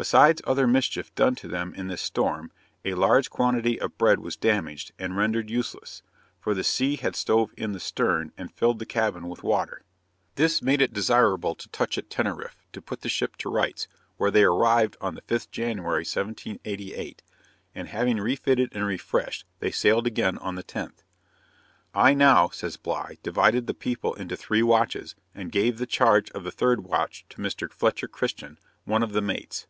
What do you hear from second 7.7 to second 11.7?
the stern and filled the cabin with water. This made it desirable to